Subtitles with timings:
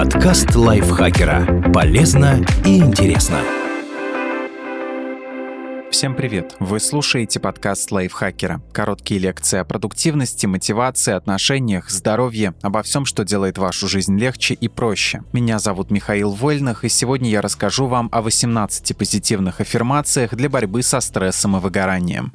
[0.00, 1.70] Подкаст лайфхакера.
[1.74, 3.40] Полезно и интересно.
[5.90, 6.56] Всем привет!
[6.58, 8.62] Вы слушаете подкаст лайфхакера.
[8.72, 14.68] Короткие лекции о продуктивности, мотивации, отношениях, здоровье, обо всем, что делает вашу жизнь легче и
[14.68, 15.22] проще.
[15.34, 20.82] Меня зовут Михаил Вольных, и сегодня я расскажу вам о 18 позитивных аффирмациях для борьбы
[20.82, 22.32] со стрессом и выгоранием.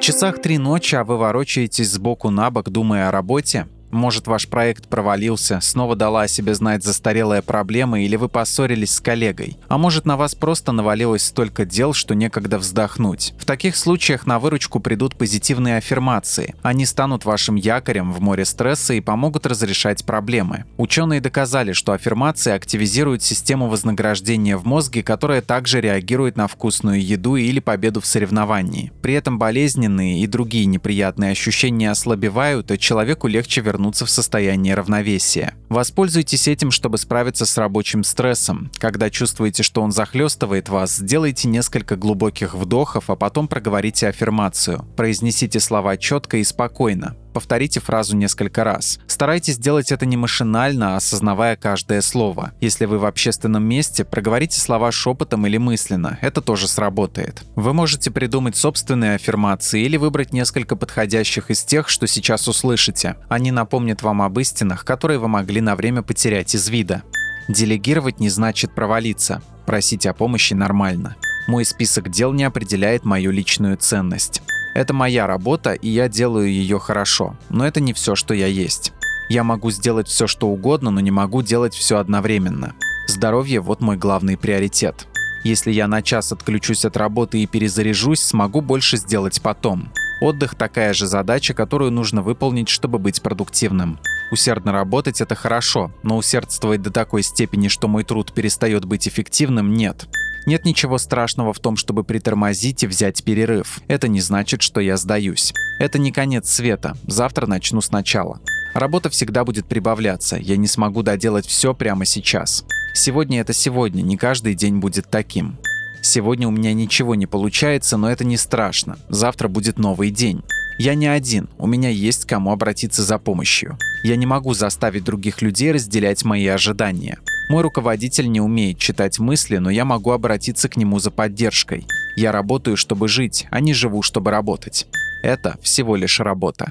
[0.00, 3.66] На часах три ночи, а вы ворочаетесь сбоку на бок, думая о работе?
[3.90, 9.00] Может, ваш проект провалился, снова дала о себе знать застарелая проблема или вы поссорились с
[9.00, 9.58] коллегой.
[9.68, 13.34] А может, на вас просто навалилось столько дел, что некогда вздохнуть.
[13.38, 16.54] В таких случаях на выручку придут позитивные аффирмации.
[16.62, 20.66] Они станут вашим якорем в море стресса и помогут разрешать проблемы.
[20.76, 27.34] Ученые доказали, что аффирмации активизируют систему вознаграждения в мозге, которая также реагирует на вкусную еду
[27.34, 28.92] или победу в соревновании.
[29.02, 34.74] При этом болезненные и другие неприятные ощущения ослабевают, и человеку легче вернуться вернуться в состояние
[34.74, 35.54] равновесия.
[35.70, 38.70] Воспользуйтесь этим, чтобы справиться с рабочим стрессом.
[38.78, 44.84] Когда чувствуете, что он захлестывает вас, сделайте несколько глубоких вдохов, а потом проговорите аффирмацию.
[44.96, 47.16] Произнесите слова четко и спокойно.
[47.32, 48.98] Повторите фразу несколько раз.
[49.06, 52.52] Старайтесь делать это не машинально, а осознавая каждое слово.
[52.60, 56.18] Если вы в общественном месте, проговорите слова шепотом или мысленно.
[56.20, 57.42] Это тоже сработает.
[57.54, 63.16] Вы можете придумать собственные аффирмации или выбрать несколько подходящих из тех, что сейчас услышите.
[63.28, 67.02] Они напомнят вам об истинах, которые вы могли на время потерять из вида.
[67.48, 69.42] Делегировать не значит провалиться.
[69.66, 71.16] Просить о помощи нормально.
[71.46, 74.42] Мой список дел не определяет мою личную ценность.
[74.74, 77.36] Это моя работа, и я делаю ее хорошо.
[77.48, 78.92] Но это не все, что я есть.
[79.28, 82.74] Я могу сделать все, что угодно, но не могу делать все одновременно.
[83.06, 85.06] Здоровье– вот мой главный приоритет.
[85.42, 89.90] Если я на час отключусь от работы и перезаряжусь, смогу больше сделать потом.
[90.20, 93.98] Отдых– такая же задача, которую нужно выполнить, чтобы быть продуктивным.
[94.30, 99.74] Усердно работать– это хорошо, но усердствовать до такой степени, что мой труд перестает быть эффективным–
[99.74, 100.08] нет.
[100.46, 103.80] Нет ничего страшного в том, чтобы притормозить и взять перерыв.
[103.88, 105.52] Это не значит, что я сдаюсь.
[105.78, 106.96] Это не конец света.
[107.06, 108.40] Завтра начну сначала.
[108.74, 110.36] Работа всегда будет прибавляться.
[110.36, 112.64] Я не смогу доделать все прямо сейчас.
[112.94, 115.58] Сегодня это сегодня, не каждый день будет таким.
[116.02, 118.98] Сегодня у меня ничего не получается, но это не страшно.
[119.08, 120.42] Завтра будет новый день.
[120.78, 123.76] Я не один, у меня есть кому обратиться за помощью.
[124.02, 127.18] Я не могу заставить других людей разделять мои ожидания.
[127.50, 131.84] Мой руководитель не умеет читать мысли, но я могу обратиться к нему за поддержкой.
[132.14, 134.86] Я работаю, чтобы жить, а не живу, чтобы работать.
[135.24, 136.70] Это всего лишь работа.